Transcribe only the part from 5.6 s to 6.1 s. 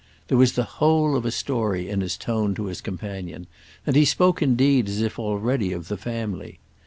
of the